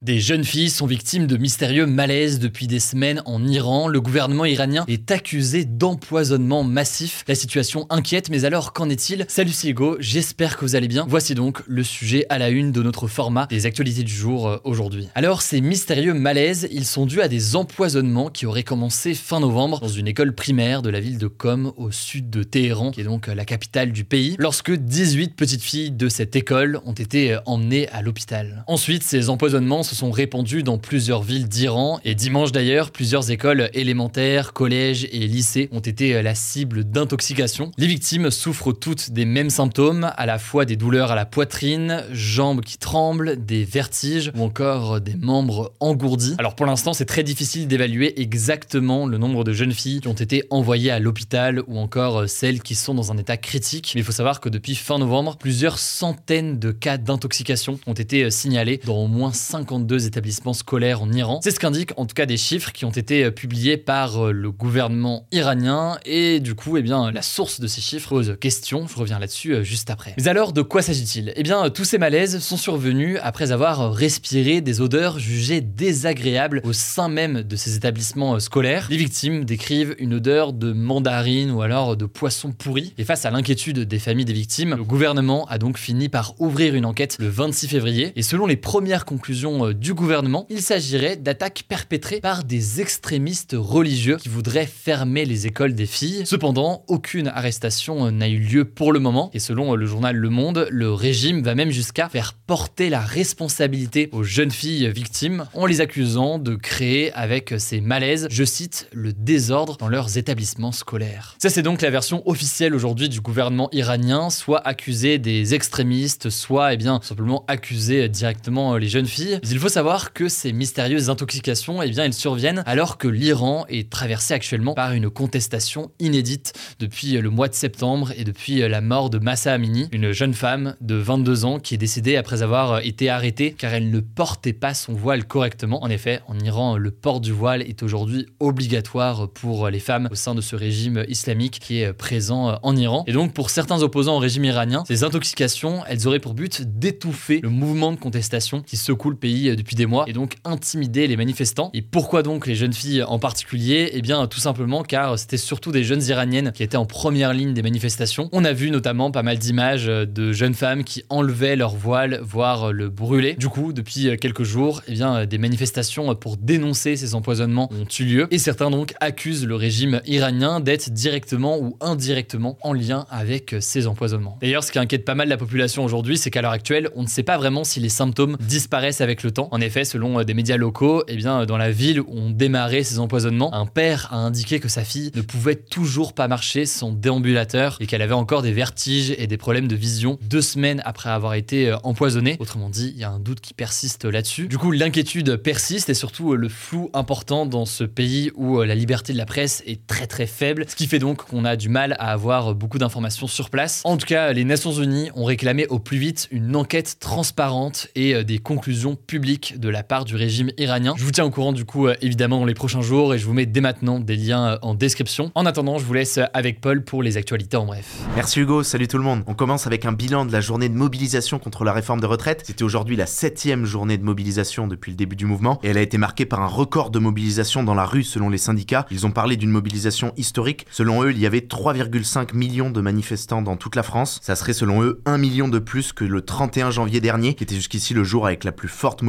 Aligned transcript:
Des 0.00 0.20
jeunes 0.20 0.44
filles 0.44 0.70
sont 0.70 0.86
victimes 0.86 1.26
de 1.26 1.36
mystérieux 1.36 1.84
malaises 1.84 2.38
depuis 2.38 2.68
des 2.68 2.78
semaines 2.78 3.20
en 3.24 3.44
Iran. 3.44 3.88
Le 3.88 4.00
gouvernement 4.00 4.44
iranien 4.44 4.84
est 4.86 5.10
accusé 5.10 5.64
d'empoisonnement 5.64 6.62
massif. 6.62 7.24
La 7.26 7.34
situation 7.34 7.84
inquiète, 7.90 8.30
mais 8.30 8.44
alors 8.44 8.72
qu'en 8.72 8.88
est-il? 8.90 9.24
Salut 9.26 9.50
c'est 9.50 9.70
Hugo, 9.70 9.96
j'espère 9.98 10.56
que 10.56 10.64
vous 10.64 10.76
allez 10.76 10.86
bien. 10.86 11.04
Voici 11.08 11.34
donc 11.34 11.64
le 11.66 11.82
sujet 11.82 12.26
à 12.28 12.38
la 12.38 12.48
une 12.50 12.70
de 12.70 12.80
notre 12.80 13.08
format 13.08 13.46
des 13.46 13.66
actualités 13.66 14.04
du 14.04 14.12
jour 14.12 14.46
euh, 14.46 14.58
aujourd'hui. 14.62 15.08
Alors 15.16 15.42
ces 15.42 15.60
mystérieux 15.60 16.14
malaises, 16.14 16.68
ils 16.70 16.86
sont 16.86 17.04
dus 17.04 17.20
à 17.20 17.26
des 17.26 17.56
empoisonnements 17.56 18.30
qui 18.30 18.46
auraient 18.46 18.62
commencé 18.62 19.14
fin 19.14 19.40
novembre 19.40 19.80
dans 19.80 19.88
une 19.88 20.06
école 20.06 20.32
primaire 20.32 20.80
de 20.80 20.90
la 20.90 21.00
ville 21.00 21.18
de 21.18 21.26
Qom 21.26 21.72
au 21.76 21.90
sud 21.90 22.30
de 22.30 22.44
Téhéran, 22.44 22.92
qui 22.92 23.00
est 23.00 23.04
donc 23.04 23.28
euh, 23.28 23.34
la 23.34 23.44
capitale 23.44 23.90
du 23.90 24.04
pays, 24.04 24.36
lorsque 24.38 24.70
18 24.70 25.34
petites 25.34 25.62
filles 25.62 25.90
de 25.90 26.08
cette 26.08 26.36
école 26.36 26.78
ont 26.84 26.92
été 26.92 27.32
euh, 27.32 27.40
emmenées 27.46 27.88
à 27.88 28.00
l'hôpital. 28.00 28.62
Ensuite, 28.68 29.02
ces 29.02 29.28
empoisonnements 29.28 29.82
se 29.88 29.96
sont 29.96 30.10
répandus 30.10 30.62
dans 30.62 30.76
plusieurs 30.76 31.22
villes 31.22 31.48
d'Iran 31.48 31.98
et 32.04 32.14
dimanche 32.14 32.52
d'ailleurs, 32.52 32.90
plusieurs 32.90 33.30
écoles 33.30 33.70
élémentaires, 33.72 34.52
collèges 34.52 35.08
et 35.10 35.26
lycées 35.26 35.70
ont 35.72 35.80
été 35.80 36.22
la 36.22 36.34
cible 36.34 36.84
d'intoxication. 36.84 37.70
Les 37.78 37.86
victimes 37.86 38.30
souffrent 38.30 38.72
toutes 38.72 39.10
des 39.10 39.24
mêmes 39.24 39.48
symptômes, 39.48 40.12
à 40.16 40.26
la 40.26 40.38
fois 40.38 40.66
des 40.66 40.76
douleurs 40.76 41.10
à 41.10 41.14
la 41.14 41.24
poitrine, 41.24 42.04
jambes 42.12 42.60
qui 42.60 42.76
tremblent, 42.76 43.42
des 43.44 43.64
vertiges 43.64 44.30
ou 44.36 44.42
encore 44.42 45.00
des 45.00 45.16
membres 45.16 45.72
engourdis. 45.80 46.34
Alors 46.38 46.54
pour 46.54 46.66
l'instant, 46.66 46.92
c'est 46.92 47.06
très 47.06 47.22
difficile 47.22 47.66
d'évaluer 47.66 48.20
exactement 48.20 49.06
le 49.06 49.16
nombre 49.16 49.42
de 49.42 49.52
jeunes 49.52 49.72
filles 49.72 50.02
qui 50.02 50.08
ont 50.08 50.12
été 50.12 50.44
envoyées 50.50 50.90
à 50.90 50.98
l'hôpital 50.98 51.62
ou 51.66 51.78
encore 51.78 52.28
celles 52.28 52.62
qui 52.62 52.74
sont 52.74 52.94
dans 52.94 53.10
un 53.10 53.16
état 53.16 53.38
critique. 53.38 53.92
Mais 53.94 54.02
il 54.02 54.04
faut 54.04 54.12
savoir 54.12 54.40
que 54.40 54.50
depuis 54.50 54.74
fin 54.74 54.98
novembre, 54.98 55.36
plusieurs 55.38 55.78
centaines 55.78 56.58
de 56.58 56.72
cas 56.72 56.98
d'intoxication 56.98 57.80
ont 57.86 57.94
été 57.94 58.30
signalés 58.30 58.80
dans 58.84 58.98
au 58.98 59.06
moins 59.06 59.32
50 59.32 59.77
deux 59.86 60.06
établissements 60.06 60.52
scolaires 60.52 61.02
en 61.02 61.12
Iran. 61.12 61.40
C'est 61.42 61.50
ce 61.50 61.60
qu'indiquent 61.60 61.92
en 61.96 62.06
tout 62.06 62.14
cas 62.14 62.26
des 62.26 62.36
chiffres 62.36 62.72
qui 62.72 62.84
ont 62.84 62.90
été 62.90 63.24
euh, 63.24 63.30
publiés 63.30 63.76
par 63.76 64.26
euh, 64.26 64.32
le 64.32 64.50
gouvernement 64.50 65.26
iranien 65.32 65.98
et 66.04 66.40
du 66.40 66.54
coup, 66.54 66.76
eh 66.76 66.82
bien, 66.82 67.10
la 67.10 67.22
source 67.22 67.60
de 67.60 67.66
ces 67.66 67.80
chiffres 67.80 68.08
pose 68.10 68.36
question. 68.40 68.86
Je 68.86 68.96
reviens 68.96 69.18
là-dessus 69.18 69.54
euh, 69.54 69.62
juste 69.62 69.90
après. 69.90 70.14
Mais 70.16 70.28
alors, 70.28 70.52
de 70.52 70.62
quoi 70.62 70.82
s'agit-il? 70.82 71.32
Eh 71.36 71.42
bien, 71.42 71.70
tous 71.70 71.84
ces 71.84 71.98
malaises 71.98 72.38
sont 72.38 72.56
survenus 72.56 73.18
après 73.22 73.52
avoir 73.52 73.92
respiré 73.92 74.60
des 74.60 74.80
odeurs 74.80 75.18
jugées 75.18 75.60
désagréables 75.60 76.60
au 76.64 76.72
sein 76.72 77.08
même 77.08 77.42
de 77.42 77.56
ces 77.56 77.76
établissements 77.76 78.38
scolaires. 78.40 78.88
Les 78.90 78.96
victimes 78.96 79.44
décrivent 79.44 79.94
une 79.98 80.14
odeur 80.14 80.52
de 80.52 80.72
mandarine 80.72 81.50
ou 81.50 81.62
alors 81.62 81.96
de 81.96 82.06
poisson 82.06 82.52
pourri. 82.52 82.94
Et 82.98 83.04
face 83.04 83.24
à 83.24 83.30
l'inquiétude 83.30 83.80
des 83.80 83.98
familles 83.98 84.24
des 84.24 84.32
victimes, 84.32 84.74
le 84.76 84.84
gouvernement 84.84 85.46
a 85.46 85.58
donc 85.58 85.78
fini 85.78 86.08
par 86.08 86.34
ouvrir 86.38 86.74
une 86.74 86.84
enquête 86.84 87.16
le 87.18 87.28
26 87.28 87.68
février. 87.68 88.12
Et 88.16 88.22
selon 88.22 88.46
les 88.46 88.56
premières 88.56 89.04
conclusions 89.04 89.67
euh, 89.68 89.74
du 89.74 89.94
gouvernement, 89.94 90.46
il 90.50 90.62
s'agirait 90.62 91.16
d'attaques 91.16 91.64
perpétrées 91.68 92.20
par 92.20 92.44
des 92.44 92.80
extrémistes 92.80 93.54
religieux 93.58 94.16
qui 94.16 94.28
voudraient 94.28 94.66
fermer 94.66 95.24
les 95.24 95.46
écoles 95.46 95.74
des 95.74 95.86
filles. 95.86 96.22
Cependant, 96.24 96.84
aucune 96.88 97.28
arrestation 97.28 98.06
euh, 98.06 98.10
n'a 98.10 98.28
eu 98.28 98.38
lieu 98.38 98.64
pour 98.64 98.92
le 98.92 99.00
moment 99.00 99.30
et 99.32 99.38
selon 99.38 99.72
euh, 99.72 99.76
le 99.76 99.86
journal 99.86 100.16
Le 100.16 100.30
Monde, 100.30 100.66
le 100.70 100.92
régime 100.92 101.42
va 101.42 101.54
même 101.54 101.70
jusqu'à 101.70 102.08
faire 102.08 102.34
porter 102.34 102.90
la 102.90 103.00
responsabilité 103.00 104.08
aux 104.12 104.22
jeunes 104.22 104.50
filles 104.50 104.90
victimes 104.90 105.46
en 105.54 105.66
les 105.66 105.80
accusant 105.80 106.38
de 106.38 106.54
créer 106.54 107.12
avec 107.12 107.54
ces 107.58 107.80
malaises, 107.80 108.26
je 108.30 108.44
cite, 108.44 108.88
le 108.92 109.12
désordre 109.12 109.76
dans 109.76 109.88
leurs 109.88 110.18
établissements 110.18 110.72
scolaires. 110.72 111.36
Ça 111.38 111.50
c'est 111.50 111.62
donc 111.62 111.82
la 111.82 111.90
version 111.90 112.22
officielle 112.28 112.74
aujourd'hui 112.74 113.08
du 113.08 113.20
gouvernement 113.20 113.68
iranien, 113.72 114.30
soit 114.30 114.66
accuser 114.66 115.18
des 115.18 115.54
extrémistes, 115.54 116.30
soit 116.30 116.74
eh 116.74 116.76
bien 116.76 117.00
simplement 117.02 117.44
accuser 117.48 118.08
directement 118.08 118.76
les 118.76 118.88
jeunes 118.88 119.06
filles. 119.06 119.40
Il 119.58 119.60
faut 119.60 119.68
savoir 119.68 120.12
que 120.12 120.28
ces 120.28 120.52
mystérieuses 120.52 121.10
intoxications, 121.10 121.82
eh 121.82 121.90
bien, 121.90 122.04
elles 122.04 122.14
surviennent 122.14 122.62
alors 122.64 122.96
que 122.96 123.08
l'Iran 123.08 123.66
est 123.68 123.90
traversé 123.90 124.32
actuellement 124.32 124.74
par 124.74 124.92
une 124.92 125.10
contestation 125.10 125.90
inédite 125.98 126.52
depuis 126.78 127.14
le 127.14 127.28
mois 127.28 127.48
de 127.48 127.54
septembre 127.54 128.12
et 128.16 128.22
depuis 128.22 128.60
la 128.60 128.80
mort 128.80 129.10
de 129.10 129.18
Massa 129.18 129.52
Amini, 129.52 129.88
une 129.90 130.12
jeune 130.12 130.32
femme 130.32 130.76
de 130.80 130.94
22 130.94 131.44
ans 131.44 131.58
qui 131.58 131.74
est 131.74 131.76
décédée 131.76 132.14
après 132.14 132.42
avoir 132.42 132.86
été 132.86 133.10
arrêtée 133.10 133.52
car 133.58 133.74
elle 133.74 133.90
ne 133.90 133.98
portait 133.98 134.52
pas 134.52 134.74
son 134.74 134.92
voile 134.92 135.24
correctement. 135.24 135.82
En 135.82 135.90
effet, 135.90 136.20
en 136.28 136.38
Iran, 136.38 136.76
le 136.76 136.92
port 136.92 137.20
du 137.20 137.32
voile 137.32 137.62
est 137.62 137.82
aujourd'hui 137.82 138.26
obligatoire 138.38 139.28
pour 139.28 139.70
les 139.70 139.80
femmes 139.80 140.08
au 140.12 140.14
sein 140.14 140.36
de 140.36 140.40
ce 140.40 140.54
régime 140.54 141.04
islamique 141.08 141.58
qui 141.58 141.80
est 141.80 141.92
présent 141.92 142.60
en 142.62 142.76
Iran. 142.76 143.02
Et 143.08 143.12
donc, 143.12 143.34
pour 143.34 143.50
certains 143.50 143.82
opposants 143.82 144.18
au 144.18 144.20
régime 144.20 144.44
iranien, 144.44 144.84
ces 144.86 145.02
intoxications, 145.02 145.82
elles 145.88 146.06
auraient 146.06 146.20
pour 146.20 146.34
but 146.34 146.62
d'étouffer 146.62 147.40
le 147.42 147.50
mouvement 147.50 147.90
de 147.90 147.96
contestation 147.98 148.62
qui 148.62 148.76
secoue 148.76 149.10
le 149.10 149.16
pays 149.16 149.47
depuis 149.56 149.76
des 149.76 149.86
mois 149.86 150.04
et 150.06 150.12
donc 150.12 150.36
intimider 150.44 151.06
les 151.06 151.16
manifestants. 151.16 151.70
Et 151.74 151.82
pourquoi 151.82 152.22
donc 152.22 152.46
les 152.46 152.54
jeunes 152.54 152.72
filles 152.72 153.02
en 153.02 153.18
particulier? 153.18 153.90
Eh 153.92 154.02
bien 154.02 154.26
tout 154.26 154.40
simplement 154.40 154.82
car 154.82 155.18
c'était 155.18 155.36
surtout 155.36 155.72
des 155.72 155.84
jeunes 155.84 156.02
iraniennes 156.04 156.52
qui 156.52 156.62
étaient 156.62 156.76
en 156.76 156.86
première 156.86 157.32
ligne 157.32 157.54
des 157.54 157.62
manifestations. 157.62 158.28
On 158.32 158.44
a 158.44 158.52
vu 158.52 158.70
notamment 158.70 159.10
pas 159.10 159.22
mal 159.22 159.38
d'images 159.38 159.86
de 159.86 160.32
jeunes 160.32 160.54
femmes 160.54 160.84
qui 160.84 161.04
enlevaient 161.08 161.56
leur 161.56 161.74
voile, 161.74 162.20
voire 162.22 162.72
le 162.72 162.88
brûlaient. 162.88 163.34
Du 163.34 163.48
coup, 163.48 163.72
depuis 163.72 164.16
quelques 164.18 164.44
jours, 164.44 164.82
eh 164.88 164.92
bien 164.92 165.26
des 165.26 165.38
manifestations 165.38 166.14
pour 166.14 166.36
dénoncer 166.36 166.96
ces 166.96 167.14
empoisonnements 167.14 167.70
ont 167.72 167.86
eu 167.98 168.04
lieu 168.04 168.28
et 168.30 168.38
certains 168.38 168.70
donc 168.70 168.94
accusent 169.00 169.46
le 169.46 169.54
régime 169.54 170.00
iranien 170.06 170.60
d'être 170.60 170.90
directement 170.90 171.58
ou 171.58 171.76
indirectement 171.80 172.58
en 172.62 172.72
lien 172.72 173.06
avec 173.10 173.56
ces 173.60 173.86
empoisonnements. 173.86 174.38
D'ailleurs, 174.40 174.64
ce 174.64 174.72
qui 174.72 174.78
inquiète 174.78 175.04
pas 175.04 175.14
mal 175.14 175.28
la 175.28 175.36
population 175.36 175.84
aujourd'hui, 175.84 176.18
c'est 176.18 176.30
qu'à 176.30 176.42
l'heure 176.42 176.52
actuelle, 176.52 176.90
on 176.96 177.02
ne 177.02 177.08
sait 177.08 177.22
pas 177.22 177.36
vraiment 177.36 177.64
si 177.64 177.80
les 177.80 177.88
symptômes 177.88 178.36
disparaissent 178.40 179.00
avec 179.00 179.22
le 179.22 179.30
temps 179.30 179.37
en 179.38 179.60
effet, 179.60 179.84
selon 179.84 180.18
euh, 180.20 180.24
des 180.24 180.34
médias 180.34 180.56
locaux, 180.56 181.04
eh 181.08 181.16
bien, 181.16 181.46
dans 181.46 181.56
la 181.56 181.70
ville 181.70 182.00
où 182.00 182.06
ont 182.08 182.30
démarré 182.30 182.82
ces 182.82 182.98
empoisonnements, 182.98 183.54
un 183.54 183.66
père 183.66 184.08
a 184.10 184.16
indiqué 184.16 184.60
que 184.60 184.68
sa 184.68 184.82
fille 184.82 185.10
ne 185.14 185.22
pouvait 185.22 185.54
toujours 185.54 186.12
pas 186.12 186.28
marcher 186.28 186.66
sans 186.66 186.92
déambulateur 186.92 187.76
et 187.80 187.86
qu'elle 187.86 188.02
avait 188.02 188.14
encore 188.14 188.42
des 188.42 188.52
vertiges 188.52 189.14
et 189.16 189.26
des 189.26 189.36
problèmes 189.36 189.68
de 189.68 189.76
vision 189.76 190.18
deux 190.22 190.42
semaines 190.42 190.82
après 190.84 191.10
avoir 191.10 191.34
été 191.34 191.68
euh, 191.68 191.76
empoisonnée. 191.84 192.36
Autrement 192.40 192.70
dit, 192.70 192.92
il 192.94 193.00
y 193.00 193.04
a 193.04 193.10
un 193.10 193.20
doute 193.20 193.40
qui 193.40 193.54
persiste 193.54 194.04
là-dessus. 194.04 194.48
Du 194.48 194.58
coup, 194.58 194.72
l'inquiétude 194.72 195.36
persiste 195.36 195.88
et 195.88 195.94
surtout 195.94 196.32
euh, 196.32 196.36
le 196.36 196.48
flou 196.48 196.90
important 196.94 197.46
dans 197.46 197.66
ce 197.66 197.84
pays 197.84 198.30
où 198.34 198.62
la 198.62 198.74
liberté 198.74 199.12
de 199.12 199.18
la 199.18 199.26
presse 199.26 199.62
est 199.66 199.86
très 199.86 200.06
très 200.06 200.26
faible, 200.26 200.64
ce 200.68 200.74
qui 200.74 200.86
fait 200.86 200.98
donc 200.98 201.24
qu'on 201.24 201.44
a 201.44 201.56
du 201.56 201.68
mal 201.68 201.96
à 201.98 202.12
avoir 202.12 202.54
beaucoup 202.54 202.78
d'informations 202.78 203.26
sur 203.26 203.50
place. 203.50 203.82
En 203.84 203.96
tout 203.96 204.06
cas, 204.06 204.32
les 204.32 204.44
Nations 204.44 204.72
Unies 204.72 205.10
ont 205.14 205.24
réclamé 205.24 205.66
au 205.66 205.78
plus 205.78 205.98
vite 205.98 206.28
une 206.30 206.56
enquête 206.56 206.96
transparente 206.98 207.88
et 207.94 208.24
des 208.24 208.38
conclusions 208.38 208.96
publiques 208.96 209.17
de 209.18 209.68
la 209.68 209.82
part 209.82 210.04
du 210.04 210.14
régime 210.14 210.50
iranien. 210.58 210.94
Je 210.96 211.04
vous 211.04 211.10
tiens 211.10 211.24
au 211.24 211.30
courant 211.30 211.52
du 211.52 211.64
coup 211.64 211.88
euh, 211.88 211.94
évidemment 212.02 212.38
dans 212.38 212.44
les 212.44 212.54
prochains 212.54 212.82
jours 212.82 213.12
et 213.14 213.18
je 213.18 213.26
vous 213.26 213.32
mets 213.32 213.46
dès 213.46 213.60
maintenant 213.60 213.98
des 213.98 214.16
liens 214.16 214.52
euh, 214.52 214.58
en 214.62 214.74
description. 214.74 215.32
En 215.34 215.44
attendant, 215.44 215.78
je 215.78 215.84
vous 215.84 215.92
laisse 215.92 216.20
avec 216.34 216.60
Paul 216.60 216.84
pour 216.84 217.02
les 217.02 217.16
actualités 217.16 217.56
en 217.56 217.66
bref. 217.66 217.96
Merci 218.14 218.40
Hugo, 218.40 218.62
salut 218.62 218.86
tout 218.86 218.96
le 218.96 219.02
monde. 219.02 219.24
On 219.26 219.34
commence 219.34 219.66
avec 219.66 219.84
un 219.86 219.92
bilan 219.92 220.24
de 220.24 220.30
la 220.30 220.40
journée 220.40 220.68
de 220.68 220.74
mobilisation 220.74 221.40
contre 221.40 221.64
la 221.64 221.72
réforme 221.72 222.00
de 222.00 222.06
retraite. 222.06 222.42
C'était 222.46 222.62
aujourd'hui 222.62 222.94
la 222.94 223.06
septième 223.06 223.64
journée 223.64 223.98
de 223.98 224.04
mobilisation 224.04 224.68
depuis 224.68 224.92
le 224.92 224.96
début 224.96 225.16
du 225.16 225.26
mouvement 225.26 225.58
et 225.64 225.68
elle 225.68 225.78
a 225.78 225.82
été 225.82 225.98
marquée 225.98 226.24
par 226.24 226.40
un 226.40 226.46
record 226.46 226.90
de 226.90 227.00
mobilisation 227.00 227.64
dans 227.64 227.74
la 227.74 227.84
rue 227.84 228.04
selon 228.04 228.28
les 228.28 228.38
syndicats. 228.38 228.86
Ils 228.92 229.04
ont 229.04 229.10
parlé 229.10 229.36
d'une 229.36 229.50
mobilisation 229.50 230.12
historique. 230.16 230.66
Selon 230.70 231.02
eux, 231.02 231.10
il 231.10 231.18
y 231.18 231.26
avait 231.26 231.40
3,5 231.40 232.36
millions 232.36 232.70
de 232.70 232.80
manifestants 232.80 233.42
dans 233.42 233.56
toute 233.56 233.74
la 233.74 233.82
France. 233.82 234.20
Ça 234.22 234.36
serait 234.36 234.52
selon 234.52 234.82
eux 234.82 235.02
1 235.06 235.18
million 235.18 235.48
de 235.48 235.58
plus 235.58 235.92
que 235.92 236.04
le 236.04 236.22
31 236.22 236.70
janvier 236.70 237.00
dernier, 237.00 237.34
qui 237.34 237.42
était 237.42 237.56
jusqu'ici 237.56 237.94
le 237.94 238.04
jour 238.04 238.26
avec 238.26 238.44
la 238.44 238.52
plus 238.52 238.68
forte 238.68 239.02
mobilisation 239.02 239.07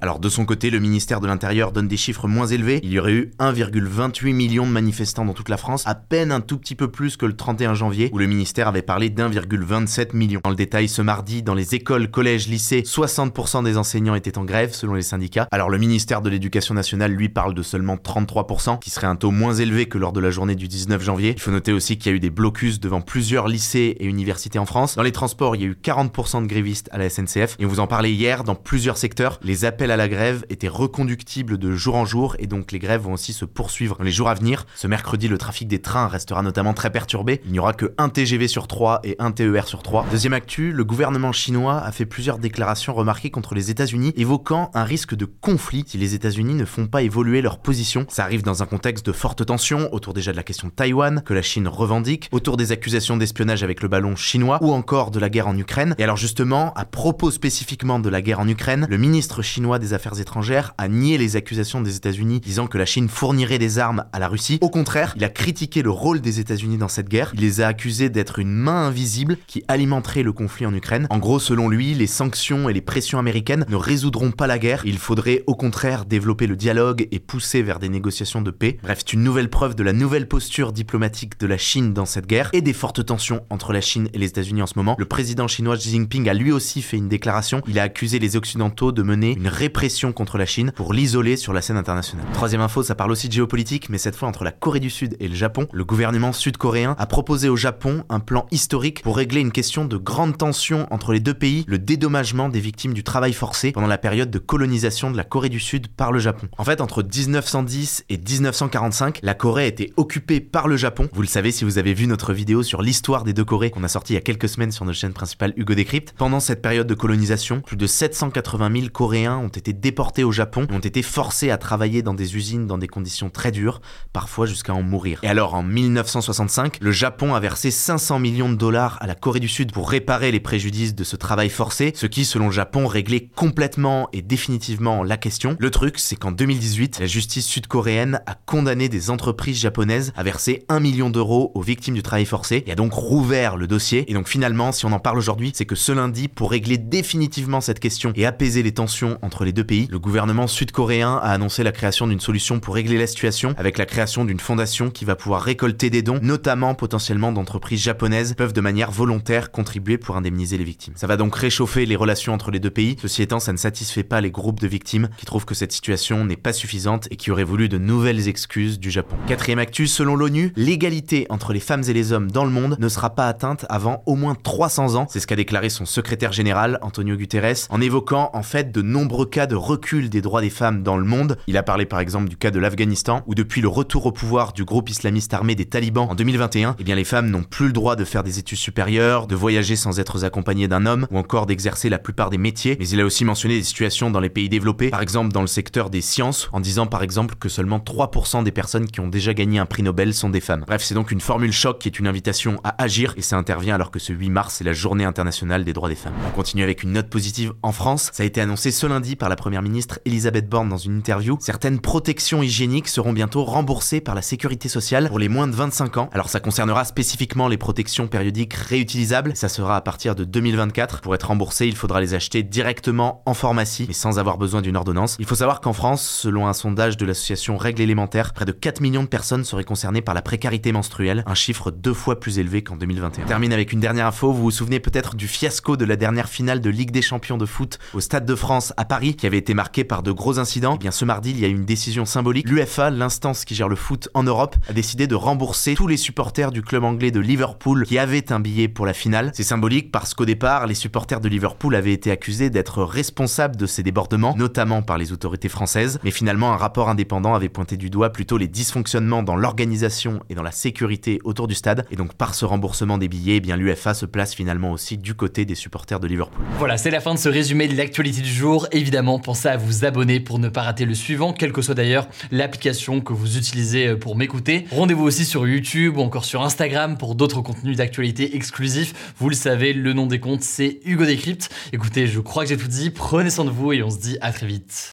Alors 0.00 0.18
de 0.18 0.28
son 0.28 0.44
côté, 0.44 0.70
le 0.70 0.78
ministère 0.78 1.20
de 1.20 1.26
l'Intérieur 1.26 1.72
donne 1.72 1.88
des 1.88 1.96
chiffres 1.96 2.28
moins 2.28 2.46
élevés. 2.46 2.80
Il 2.82 2.92
y 2.92 2.98
aurait 2.98 3.12
eu 3.12 3.30
1,28 3.38 4.32
million 4.32 4.66
de 4.66 4.70
manifestants 4.70 5.24
dans 5.24 5.32
toute 5.32 5.48
la 5.48 5.56
France, 5.56 5.84
à 5.86 5.94
peine 5.94 6.32
un 6.32 6.40
tout 6.40 6.58
petit 6.58 6.74
peu 6.74 6.88
plus 6.90 7.16
que 7.16 7.26
le 7.26 7.36
31 7.36 7.74
janvier, 7.74 8.10
où 8.12 8.18
le 8.18 8.26
ministère 8.26 8.68
avait 8.68 8.82
parlé 8.82 9.10
d'1,27 9.10 10.16
million. 10.16 10.40
Dans 10.42 10.50
le 10.50 10.56
détail, 10.56 10.88
ce 10.88 11.02
mardi, 11.02 11.42
dans 11.42 11.54
les 11.54 11.74
écoles, 11.74 12.10
collèges, 12.10 12.48
lycées, 12.48 12.82
60% 12.82 13.64
des 13.64 13.76
enseignants 13.76 14.14
étaient 14.14 14.38
en 14.38 14.44
grève, 14.44 14.72
selon 14.72 14.94
les 14.94 15.02
syndicats. 15.02 15.46
Alors 15.50 15.70
le 15.70 15.78
ministère 15.78 16.22
de 16.22 16.30
l'Éducation 16.30 16.74
nationale, 16.74 17.12
lui, 17.12 17.28
parle 17.28 17.54
de 17.54 17.62
seulement 17.62 17.96
33%, 17.96 18.78
qui 18.78 18.90
serait 18.90 19.06
un 19.06 19.16
taux 19.16 19.30
moins 19.30 19.54
élevé 19.54 19.86
que 19.86 19.98
lors 19.98 20.12
de 20.12 20.20
la 20.20 20.30
journée 20.30 20.54
du 20.54 20.68
19 20.68 21.02
janvier. 21.02 21.34
Il 21.36 21.40
faut 21.40 21.50
noter 21.50 21.72
aussi 21.72 21.98
qu'il 21.98 22.10
y 22.10 22.14
a 22.14 22.16
eu 22.16 22.20
des 22.20 22.30
blocus 22.30 22.80
devant 22.80 23.00
plusieurs 23.00 23.48
lycées 23.48 23.96
et 23.98 24.06
universités 24.06 24.58
en 24.58 24.66
France. 24.66 24.96
Dans 24.96 25.02
les 25.02 25.12
transports, 25.12 25.56
il 25.56 25.62
y 25.62 25.64
a 25.64 25.68
eu 25.68 25.76
40% 25.82 26.42
de 26.42 26.46
grévistes 26.46 26.88
à 26.92 26.98
la 26.98 27.08
SNCF. 27.08 27.56
Et 27.58 27.66
on 27.66 27.68
vous 27.68 27.80
en 27.80 27.86
parlait 27.86 28.12
hier, 28.12 28.44
dans 28.44 28.54
plusieurs 28.54 28.96
secteurs, 28.96 29.27
les 29.42 29.64
appels 29.64 29.90
à 29.90 29.96
la 29.96 30.08
grève 30.08 30.44
étaient 30.48 30.68
reconductibles 30.68 31.58
de 31.58 31.74
jour 31.74 31.94
en 31.94 32.04
jour 32.04 32.36
et 32.38 32.46
donc 32.46 32.72
les 32.72 32.78
grèves 32.78 33.02
vont 33.02 33.12
aussi 33.12 33.32
se 33.32 33.44
poursuivre 33.44 33.96
dans 33.98 34.04
les 34.04 34.10
jours 34.10 34.28
à 34.28 34.34
venir. 34.34 34.66
Ce 34.74 34.86
mercredi, 34.86 35.28
le 35.28 35.38
trafic 35.38 35.68
des 35.68 35.80
trains 35.80 36.08
restera 36.08 36.42
notamment 36.42 36.74
très 36.74 36.90
perturbé. 36.90 37.40
Il 37.44 37.52
n'y 37.52 37.58
aura 37.58 37.72
que 37.72 37.94
un 37.98 38.08
TGV 38.08 38.48
sur 38.48 38.66
3 38.66 39.00
et 39.04 39.16
un 39.18 39.30
TER 39.30 39.66
sur 39.66 39.82
3. 39.82 40.06
Deuxième 40.10 40.32
actu, 40.32 40.72
le 40.72 40.84
gouvernement 40.84 41.32
chinois 41.32 41.78
a 41.78 41.92
fait 41.92 42.06
plusieurs 42.06 42.38
déclarations 42.38 42.94
remarquées 42.94 43.30
contre 43.30 43.54
les 43.54 43.70
États-Unis, 43.70 44.12
évoquant 44.16 44.70
un 44.74 44.84
risque 44.84 45.14
de 45.14 45.24
conflit 45.24 45.84
si 45.86 45.98
les 45.98 46.14
États-Unis 46.14 46.54
ne 46.54 46.64
font 46.64 46.86
pas 46.86 47.02
évoluer 47.02 47.42
leur 47.42 47.58
position. 47.58 48.06
Ça 48.08 48.24
arrive 48.24 48.42
dans 48.42 48.62
un 48.62 48.66
contexte 48.66 49.06
de 49.06 49.12
forte 49.12 49.44
tension 49.44 49.92
autour 49.92 50.14
déjà 50.14 50.32
de 50.32 50.36
la 50.36 50.42
question 50.42 50.68
de 50.68 50.72
Taïwan, 50.72 51.22
que 51.24 51.34
la 51.34 51.42
Chine 51.42 51.68
revendique, 51.68 52.28
autour 52.32 52.56
des 52.56 52.72
accusations 52.72 53.16
d'espionnage 53.16 53.62
avec 53.62 53.82
le 53.82 53.88
ballon 53.88 54.16
chinois 54.16 54.58
ou 54.62 54.72
encore 54.72 55.10
de 55.10 55.18
la 55.18 55.28
guerre 55.28 55.48
en 55.48 55.56
Ukraine. 55.56 55.94
Et 55.98 56.04
alors 56.04 56.16
justement, 56.16 56.72
à 56.74 56.84
propos 56.84 57.30
spécifiquement 57.30 57.98
de 57.98 58.08
la 58.08 58.22
guerre 58.22 58.40
en 58.40 58.48
Ukraine, 58.48 58.86
le 58.88 58.96
ministre 58.96 59.17
chinois 59.42 59.78
des 59.78 59.92
Affaires 59.92 60.20
étrangères 60.20 60.74
a 60.78 60.88
nié 60.88 61.18
les 61.18 61.36
accusations 61.36 61.80
des 61.80 61.96
États-Unis 61.96 62.40
disant 62.40 62.66
que 62.66 62.78
la 62.78 62.86
Chine 62.86 63.08
fournirait 63.08 63.58
des 63.58 63.78
armes 63.78 64.04
à 64.12 64.18
la 64.18 64.28
Russie. 64.28 64.58
Au 64.60 64.70
contraire, 64.70 65.14
il 65.16 65.24
a 65.24 65.28
critiqué 65.28 65.82
le 65.82 65.90
rôle 65.90 66.20
des 66.20 66.40
États-Unis 66.40 66.78
dans 66.78 66.88
cette 66.88 67.08
guerre. 67.08 67.30
Il 67.34 67.40
les 67.40 67.60
a 67.60 67.66
accusés 67.66 68.08
d'être 68.08 68.38
une 68.38 68.52
main 68.52 68.86
invisible 68.86 69.38
qui 69.46 69.64
alimenterait 69.68 70.22
le 70.22 70.32
conflit 70.32 70.66
en 70.66 70.74
Ukraine. 70.74 71.06
En 71.10 71.18
gros, 71.18 71.38
selon 71.38 71.68
lui, 71.68 71.94
les 71.94 72.06
sanctions 72.06 72.68
et 72.68 72.72
les 72.72 72.80
pressions 72.80 73.18
américaines 73.18 73.64
ne 73.68 73.76
résoudront 73.76 74.30
pas 74.30 74.46
la 74.46 74.58
guerre. 74.58 74.82
Il 74.84 74.98
faudrait 74.98 75.44
au 75.46 75.54
contraire 75.54 76.04
développer 76.04 76.46
le 76.46 76.56
dialogue 76.56 77.08
et 77.10 77.18
pousser 77.18 77.62
vers 77.62 77.78
des 77.78 77.88
négociations 77.88 78.42
de 78.42 78.50
paix. 78.50 78.78
Bref, 78.82 78.98
c'est 79.00 79.12
une 79.12 79.22
nouvelle 79.22 79.50
preuve 79.50 79.74
de 79.74 79.82
la 79.82 79.92
nouvelle 79.92 80.28
posture 80.28 80.72
diplomatique 80.72 81.38
de 81.40 81.46
la 81.46 81.58
Chine 81.58 81.92
dans 81.92 82.06
cette 82.06 82.26
guerre 82.26 82.50
et 82.52 82.60
des 82.60 82.72
fortes 82.72 83.04
tensions 83.04 83.42
entre 83.50 83.72
la 83.72 83.80
Chine 83.80 84.08
et 84.14 84.18
les 84.18 84.26
États-Unis 84.26 84.62
en 84.62 84.66
ce 84.66 84.74
moment. 84.76 84.96
Le 84.98 85.04
président 85.06 85.48
chinois 85.48 85.76
Xi 85.76 85.90
Jinping 85.90 86.28
a 86.28 86.34
lui 86.34 86.52
aussi 86.52 86.82
fait 86.82 86.96
une 86.96 87.08
déclaration. 87.08 87.62
Il 87.66 87.78
a 87.78 87.82
accusé 87.82 88.18
les 88.18 88.36
Occidentaux 88.36 88.92
de 88.92 89.02
mener 89.08 89.32
une 89.32 89.48
répression 89.48 90.12
contre 90.12 90.38
la 90.38 90.46
Chine 90.46 90.70
pour 90.74 90.92
l'isoler 90.92 91.36
sur 91.36 91.52
la 91.52 91.62
scène 91.62 91.76
internationale. 91.76 92.26
Troisième 92.32 92.60
info, 92.60 92.82
ça 92.82 92.94
parle 92.94 93.10
aussi 93.10 93.28
de 93.28 93.32
géopolitique, 93.32 93.88
mais 93.88 93.98
cette 93.98 94.14
fois 94.14 94.28
entre 94.28 94.44
la 94.44 94.52
Corée 94.52 94.80
du 94.80 94.90
Sud 94.90 95.16
et 95.18 95.28
le 95.28 95.34
Japon. 95.34 95.66
Le 95.72 95.84
gouvernement 95.84 96.32
sud-coréen 96.32 96.94
a 96.98 97.06
proposé 97.06 97.48
au 97.48 97.56
Japon 97.56 98.04
un 98.08 98.20
plan 98.20 98.46
historique 98.50 99.02
pour 99.02 99.16
régler 99.16 99.40
une 99.40 99.52
question 99.52 99.84
de 99.84 99.96
grande 99.96 100.36
tension 100.36 100.86
entre 100.90 101.12
les 101.12 101.20
deux 101.20 101.34
pays, 101.34 101.64
le 101.66 101.78
dédommagement 101.78 102.48
des 102.48 102.60
victimes 102.60 102.94
du 102.94 103.02
travail 103.02 103.32
forcé 103.32 103.72
pendant 103.72 103.86
la 103.86 103.98
période 103.98 104.30
de 104.30 104.38
colonisation 104.38 105.10
de 105.10 105.16
la 105.16 105.24
Corée 105.24 105.48
du 105.48 105.60
Sud 105.60 105.88
par 105.88 106.12
le 106.12 106.18
Japon. 106.18 106.48
En 106.58 106.64
fait, 106.64 106.80
entre 106.80 107.02
1910 107.02 108.04
et 108.08 108.18
1945, 108.18 109.20
la 109.22 109.34
Corée 109.34 109.66
été 109.66 109.92
occupée 109.96 110.40
par 110.40 110.68
le 110.68 110.76
Japon. 110.76 111.08
Vous 111.12 111.22
le 111.22 111.28
savez 111.28 111.50
si 111.50 111.64
vous 111.64 111.78
avez 111.78 111.94
vu 111.94 112.06
notre 112.06 112.32
vidéo 112.32 112.62
sur 112.62 112.82
l'histoire 112.82 113.24
des 113.24 113.32
deux 113.32 113.44
Corées 113.44 113.70
qu'on 113.70 113.84
a 113.84 113.88
sorti 113.88 114.12
il 114.12 114.16
y 114.16 114.18
a 114.18 114.22
quelques 114.22 114.48
semaines 114.48 114.72
sur 114.72 114.84
notre 114.84 114.98
chaîne 114.98 115.12
principale 115.12 115.52
Hugo 115.56 115.74
Décrypte. 115.74 116.14
Pendant 116.16 116.40
cette 116.40 116.62
période 116.62 116.86
de 116.86 116.94
colonisation, 116.94 117.60
plus 117.60 117.76
de 117.76 117.86
780 117.86 118.70
000 118.72 118.88
Coréens 118.98 119.38
ont 119.38 119.46
été 119.46 119.72
déportés 119.72 120.24
au 120.24 120.32
Japon 120.32 120.66
ont 120.72 120.80
été 120.80 121.02
forcés 121.02 121.52
à 121.52 121.56
travailler 121.56 122.02
dans 122.02 122.14
des 122.14 122.34
usines 122.34 122.66
dans 122.66 122.78
des 122.78 122.88
conditions 122.88 123.30
très 123.30 123.52
dures, 123.52 123.80
parfois 124.12 124.44
jusqu'à 124.44 124.74
en 124.74 124.82
mourir. 124.82 125.20
Et 125.22 125.28
alors 125.28 125.54
en 125.54 125.62
1965, 125.62 126.78
le 126.80 126.90
Japon 126.90 127.36
a 127.36 127.38
versé 127.38 127.70
500 127.70 128.18
millions 128.18 128.50
de 128.50 128.56
dollars 128.56 128.98
à 129.00 129.06
la 129.06 129.14
Corée 129.14 129.38
du 129.38 129.46
Sud 129.46 129.70
pour 129.70 129.88
réparer 129.88 130.32
les 130.32 130.40
préjudices 130.40 130.96
de 130.96 131.04
ce 131.04 131.14
travail 131.14 131.48
forcé, 131.48 131.92
ce 131.94 132.06
qui, 132.06 132.24
selon 132.24 132.46
le 132.46 132.52
Japon, 132.52 132.88
réglait 132.88 133.30
complètement 133.36 134.08
et 134.12 134.20
définitivement 134.20 135.04
la 135.04 135.16
question. 135.16 135.56
Le 135.60 135.70
truc, 135.70 136.00
c'est 136.00 136.16
qu'en 136.16 136.32
2018, 136.32 136.98
la 136.98 137.06
justice 137.06 137.46
sud-coréenne 137.46 138.20
a 138.26 138.34
condamné 138.34 138.88
des 138.88 139.10
entreprises 139.10 139.60
japonaises 139.60 140.12
à 140.16 140.24
verser 140.24 140.64
1 140.68 140.80
million 140.80 141.08
d'euros 141.08 141.52
aux 141.54 141.62
victimes 141.62 141.94
du 141.94 142.02
travail 142.02 142.26
forcé 142.26 142.64
et 142.66 142.72
a 142.72 142.74
donc 142.74 142.94
rouvert 142.94 143.56
le 143.56 143.68
dossier. 143.68 144.10
Et 144.10 144.14
donc 144.14 144.26
finalement, 144.26 144.72
si 144.72 144.86
on 144.86 144.92
en 144.92 144.98
parle 144.98 145.18
aujourd'hui, 145.18 145.52
c'est 145.54 145.66
que 145.66 145.76
ce 145.76 145.92
lundi, 145.92 146.26
pour 146.26 146.50
régler 146.50 146.78
définitivement 146.78 147.60
cette 147.60 147.78
question 147.78 148.12
et 148.16 148.26
apaiser 148.26 148.64
les 148.64 148.72
tensions 148.72 148.87
entre 149.22 149.44
les 149.44 149.52
deux 149.52 149.64
pays, 149.64 149.86
le 149.90 149.98
gouvernement 149.98 150.46
sud-coréen 150.46 151.16
a 151.22 151.30
annoncé 151.30 151.62
la 151.62 151.72
création 151.72 152.06
d'une 152.06 152.20
solution 152.20 152.58
pour 152.58 152.74
régler 152.74 152.96
la 152.96 153.06
situation 153.06 153.54
avec 153.58 153.76
la 153.76 153.84
création 153.84 154.24
d'une 154.24 154.40
fondation 154.40 154.90
qui 154.90 155.04
va 155.04 155.14
pouvoir 155.14 155.42
récolter 155.42 155.90
des 155.90 156.00
dons, 156.00 156.18
notamment 156.22 156.74
potentiellement 156.74 157.32
d'entreprises 157.32 157.82
japonaises 157.82 158.34
peuvent 158.34 158.52
de 158.52 158.60
manière 158.60 158.90
volontaire 158.90 159.50
contribuer 159.50 159.98
pour 159.98 160.16
indemniser 160.16 160.56
les 160.56 160.64
victimes. 160.64 160.94
Ça 160.96 161.06
va 161.06 161.16
donc 161.16 161.36
réchauffer 161.36 161.84
les 161.84 161.96
relations 161.96 162.32
entre 162.32 162.50
les 162.50 162.60
deux 162.60 162.70
pays. 162.70 162.96
Ceci 163.00 163.22
étant, 163.22 163.40
ça 163.40 163.52
ne 163.52 163.58
satisfait 163.58 164.04
pas 164.04 164.20
les 164.20 164.30
groupes 164.30 164.60
de 164.60 164.66
victimes 164.66 165.10
qui 165.18 165.26
trouvent 165.26 165.44
que 165.44 165.54
cette 165.54 165.72
situation 165.72 166.24
n'est 166.24 166.36
pas 166.36 166.52
suffisante 166.52 167.08
et 167.10 167.16
qui 167.16 167.30
auraient 167.30 167.44
voulu 167.44 167.68
de 167.68 167.78
nouvelles 167.78 168.26
excuses 168.26 168.80
du 168.80 168.90
Japon. 168.90 169.16
Quatrième 169.26 169.58
actus, 169.58 169.92
selon 169.92 170.16
l'ONU, 170.16 170.52
l'égalité 170.56 171.26
entre 171.28 171.52
les 171.52 171.60
femmes 171.60 171.82
et 171.88 171.92
les 171.92 172.12
hommes 172.12 172.30
dans 172.30 172.44
le 172.44 172.50
monde 172.50 172.76
ne 172.78 172.88
sera 172.88 173.14
pas 173.14 173.28
atteinte 173.28 173.66
avant 173.68 174.02
au 174.06 174.16
moins 174.16 174.34
300 174.34 174.94
ans. 174.94 175.06
C'est 175.10 175.20
ce 175.20 175.26
qu'a 175.26 175.36
déclaré 175.36 175.68
son 175.68 175.84
secrétaire 175.84 176.32
général, 176.32 176.78
Antonio 176.82 177.16
Guterres, 177.16 177.66
en 177.70 177.80
évoquant 177.80 178.30
en 178.32 178.42
fait 178.42 178.72
de 178.72 178.77
nombreux 178.82 179.26
cas 179.26 179.46
de 179.46 179.54
recul 179.54 180.08
des 180.08 180.20
droits 180.20 180.40
des 180.40 180.50
femmes 180.50 180.82
dans 180.82 180.96
le 180.96 181.04
monde. 181.04 181.36
Il 181.46 181.56
a 181.56 181.62
parlé 181.62 181.86
par 181.86 182.00
exemple 182.00 182.28
du 182.28 182.36
cas 182.36 182.50
de 182.50 182.58
l'Afghanistan, 182.58 183.22
où 183.26 183.34
depuis 183.34 183.60
le 183.60 183.68
retour 183.68 184.06
au 184.06 184.12
pouvoir 184.12 184.52
du 184.52 184.64
groupe 184.64 184.90
islamiste 184.90 185.34
armé 185.34 185.54
des 185.54 185.66
talibans 185.66 186.08
en 186.10 186.14
2021, 186.14 186.76
eh 186.78 186.84
bien 186.84 186.94
les 186.94 187.04
femmes 187.04 187.30
n'ont 187.30 187.42
plus 187.42 187.66
le 187.66 187.72
droit 187.72 187.96
de 187.96 188.04
faire 188.04 188.22
des 188.22 188.38
études 188.38 188.58
supérieures, 188.58 189.26
de 189.26 189.34
voyager 189.34 189.76
sans 189.76 190.00
être 190.00 190.24
accompagnées 190.24 190.68
d'un 190.68 190.86
homme, 190.86 191.06
ou 191.10 191.18
encore 191.18 191.46
d'exercer 191.46 191.88
la 191.88 191.98
plupart 191.98 192.30
des 192.30 192.38
métiers. 192.38 192.76
Mais 192.78 192.88
il 192.88 193.00
a 193.00 193.04
aussi 193.04 193.24
mentionné 193.24 193.56
des 193.56 193.64
situations 193.64 194.10
dans 194.10 194.20
les 194.20 194.30
pays 194.30 194.48
développés, 194.48 194.90
par 194.90 195.02
exemple 195.02 195.32
dans 195.32 195.40
le 195.40 195.46
secteur 195.46 195.90
des 195.90 196.00
sciences, 196.00 196.48
en 196.52 196.60
disant 196.60 196.86
par 196.86 197.02
exemple 197.02 197.34
que 197.38 197.48
seulement 197.48 197.78
3% 197.78 198.44
des 198.44 198.52
personnes 198.52 198.86
qui 198.86 199.00
ont 199.00 199.08
déjà 199.08 199.34
gagné 199.34 199.58
un 199.58 199.66
prix 199.66 199.82
Nobel 199.82 200.14
sont 200.14 200.30
des 200.30 200.40
femmes. 200.40 200.64
Bref, 200.66 200.82
c'est 200.82 200.94
donc 200.94 201.10
une 201.10 201.20
formule 201.20 201.52
choc 201.52 201.78
qui 201.78 201.88
est 201.88 201.98
une 201.98 202.06
invitation 202.06 202.60
à 202.64 202.82
agir, 202.82 203.14
et 203.16 203.22
ça 203.22 203.36
intervient 203.36 203.74
alors 203.74 203.90
que 203.90 203.98
ce 203.98 204.12
8 204.12 204.30
mars 204.30 204.54
c'est 204.58 204.64
la 204.64 204.72
journée 204.72 205.04
internationale 205.04 205.64
des 205.64 205.72
droits 205.72 205.88
des 205.88 205.94
femmes. 205.94 206.14
On 206.26 206.30
continue 206.30 206.62
avec 206.62 206.82
une 206.82 206.92
note 206.92 207.08
positive 207.08 207.52
en 207.62 207.72
France. 207.72 208.10
Ça 208.12 208.22
a 208.22 208.26
été 208.26 208.40
annoncé 208.40 208.67
ce 208.70 208.86
lundi 208.86 209.16
par 209.16 209.28
la 209.28 209.36
première 209.36 209.62
ministre 209.62 209.98
Elisabeth 210.04 210.48
Borne 210.48 210.68
dans 210.68 210.76
une 210.76 210.96
interview. 210.96 211.36
Certaines 211.40 211.80
protections 211.80 212.42
hygiéniques 212.42 212.88
seront 212.88 213.12
bientôt 213.12 213.44
remboursées 213.44 214.00
par 214.00 214.14
la 214.14 214.22
sécurité 214.22 214.68
sociale 214.68 215.08
pour 215.08 215.18
les 215.18 215.28
moins 215.28 215.46
de 215.46 215.54
25 215.54 215.96
ans. 215.96 216.10
Alors 216.12 216.28
ça 216.28 216.40
concernera 216.40 216.84
spécifiquement 216.84 217.48
les 217.48 217.56
protections 217.56 218.08
périodiques 218.08 218.54
réutilisables. 218.54 219.36
Ça 219.36 219.48
sera 219.48 219.76
à 219.76 219.80
partir 219.80 220.14
de 220.14 220.24
2024. 220.24 221.00
Pour 221.00 221.14
être 221.14 221.28
remboursé, 221.28 221.66
il 221.66 221.76
faudra 221.76 222.00
les 222.00 222.14
acheter 222.14 222.42
directement 222.42 223.22
en 223.26 223.34
pharmacie, 223.34 223.84
mais 223.88 223.94
sans 223.94 224.18
avoir 224.18 224.38
besoin 224.38 224.62
d'une 224.62 224.76
ordonnance. 224.76 225.16
Il 225.18 225.26
faut 225.26 225.34
savoir 225.34 225.60
qu'en 225.60 225.72
France, 225.72 226.02
selon 226.02 226.46
un 226.46 226.52
sondage 226.52 226.96
de 226.96 227.06
l'association 227.06 227.56
Règles 227.56 227.82
élémentaires, 227.82 228.32
près 228.32 228.44
de 228.44 228.52
4 228.52 228.80
millions 228.80 229.02
de 229.02 229.08
personnes 229.08 229.44
seraient 229.44 229.64
concernées 229.64 230.02
par 230.02 230.14
la 230.14 230.22
précarité 230.22 230.72
menstruelle, 230.72 231.22
un 231.26 231.34
chiffre 231.34 231.70
deux 231.70 231.94
fois 231.94 232.20
plus 232.20 232.38
élevé 232.38 232.62
qu'en 232.62 232.76
2021. 232.76 233.24
On 233.24 233.28
termine 233.28 233.52
avec 233.52 233.72
une 233.72 233.80
dernière 233.80 234.06
info. 234.06 234.32
Vous 234.32 234.42
vous 234.42 234.50
souvenez 234.50 234.80
peut-être 234.80 235.16
du 235.16 235.28
fiasco 235.28 235.76
de 235.76 235.84
la 235.84 235.96
dernière 235.96 236.28
finale 236.28 236.60
de 236.60 236.70
Ligue 236.70 236.90
des 236.90 237.02
Champions 237.02 237.38
de 237.38 237.46
foot 237.46 237.78
au 237.94 238.00
Stade 238.00 238.26
de 238.26 238.34
France 238.34 238.47
à 238.50 238.84
Paris, 238.84 239.14
qui 239.14 239.26
avait 239.26 239.38
été 239.38 239.52
marqué 239.52 239.84
par 239.84 240.02
de 240.02 240.10
gros 240.10 240.38
incidents. 240.38 240.74
Eh 240.76 240.78
bien, 240.78 240.90
ce 240.90 241.04
mardi, 241.04 241.30
il 241.30 241.40
y 241.40 241.44
a 241.44 241.48
eu 241.48 241.54
une 241.54 241.66
décision 241.66 242.06
symbolique. 242.06 242.48
L'UFA, 242.48 242.88
l'instance 242.88 243.44
qui 243.44 243.54
gère 243.54 243.68
le 243.68 243.76
foot 243.76 244.08
en 244.14 244.22
Europe, 244.22 244.56
a 244.68 244.72
décidé 244.72 245.06
de 245.06 245.14
rembourser 245.14 245.74
tous 245.74 245.86
les 245.86 245.98
supporters 245.98 246.50
du 246.50 246.62
club 246.62 246.84
anglais 246.84 247.10
de 247.10 247.20
Liverpool 247.20 247.84
qui 247.84 247.98
avaient 247.98 248.32
un 248.32 248.40
billet 248.40 248.68
pour 248.68 248.86
la 248.86 248.94
finale. 248.94 249.32
C'est 249.34 249.42
symbolique 249.42 249.92
parce 249.92 250.14
qu'au 250.14 250.24
départ, 250.24 250.66
les 250.66 250.74
supporters 250.74 251.20
de 251.20 251.28
Liverpool 251.28 251.74
avaient 251.74 251.92
été 251.92 252.10
accusés 252.10 252.48
d'être 252.48 252.82
responsables 252.82 253.56
de 253.56 253.66
ces 253.66 253.82
débordements, 253.82 254.34
notamment 254.36 254.80
par 254.80 254.96
les 254.96 255.12
autorités 255.12 255.50
françaises. 255.50 255.98
Mais 256.02 256.10
finalement, 256.10 256.50
un 256.50 256.56
rapport 256.56 256.88
indépendant 256.88 257.34
avait 257.34 257.50
pointé 257.50 257.76
du 257.76 257.90
doigt 257.90 258.10
plutôt 258.10 258.38
les 258.38 258.48
dysfonctionnements 258.48 259.22
dans 259.22 259.36
l'organisation 259.36 260.20
et 260.30 260.34
dans 260.34 260.42
la 260.42 260.52
sécurité 260.52 261.18
autour 261.24 261.48
du 261.48 261.54
stade. 261.54 261.84
Et 261.90 261.96
donc, 261.96 262.14
par 262.14 262.34
ce 262.34 262.46
remboursement 262.46 262.96
des 262.96 263.08
billets, 263.08 263.36
eh 263.36 263.40
bien 263.40 263.56
l'UFA 263.56 263.92
se 263.92 264.06
place 264.06 264.34
finalement 264.34 264.72
aussi 264.72 264.96
du 264.96 265.14
côté 265.14 265.44
des 265.44 265.54
supporters 265.54 266.00
de 266.00 266.06
Liverpool. 266.06 266.42
Voilà, 266.58 266.78
c'est 266.78 266.90
la 266.90 267.00
fin 267.00 267.12
de 267.12 267.18
ce 267.18 267.28
résumé 267.28 267.68
de 267.68 267.76
l'actualité 267.76 268.22
du 268.22 268.37
Évidemment, 268.72 269.18
pensez 269.18 269.48
à 269.48 269.56
vous 269.56 269.84
abonner 269.84 270.20
pour 270.20 270.38
ne 270.38 270.48
pas 270.48 270.62
rater 270.62 270.84
le 270.84 270.94
suivant, 270.94 271.32
quelle 271.32 271.52
que 271.52 271.62
soit 271.62 271.74
d'ailleurs 271.74 272.06
l'application 272.30 273.00
que 273.00 273.12
vous 273.12 273.36
utilisez 273.36 273.96
pour 273.96 274.16
m'écouter. 274.16 274.66
Rendez-vous 274.70 275.04
aussi 275.04 275.24
sur 275.24 275.46
YouTube 275.46 275.96
ou 275.96 276.00
encore 276.02 276.24
sur 276.24 276.42
Instagram 276.42 276.96
pour 276.96 277.14
d'autres 277.14 277.40
contenus 277.40 277.76
d'actualité 277.76 278.36
exclusifs. 278.36 279.12
Vous 279.18 279.28
le 279.28 279.34
savez, 279.34 279.72
le 279.72 279.92
nom 279.92 280.06
des 280.06 280.20
comptes, 280.20 280.42
c'est 280.42 280.80
Hugo 280.84 281.04
Décrypte. 281.04 281.50
Écoutez, 281.72 282.06
je 282.06 282.20
crois 282.20 282.44
que 282.44 282.50
j'ai 282.50 282.56
tout 282.56 282.68
dit. 282.68 282.90
Prenez 282.90 283.30
soin 283.30 283.44
de 283.44 283.50
vous 283.50 283.72
et 283.72 283.82
on 283.82 283.90
se 283.90 283.98
dit 283.98 284.18
à 284.20 284.32
très 284.32 284.46
vite. 284.46 284.92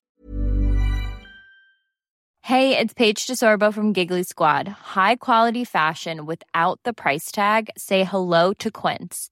Hey, 2.48 2.78
it's 2.78 2.94
Paige 2.94 3.25
DeSorbo 3.25 3.74
from 3.74 3.92
Giggly 3.92 4.24
Squad. 4.24 4.68
High 4.96 5.16
quality 5.16 5.66
fashion 5.66 6.28
without 6.28 6.80
the 6.84 6.94
price 6.94 7.32
tag. 7.32 7.70
Say 7.75 8.04
hello 8.04 8.54
to 8.60 8.70
Quince. 8.70 9.32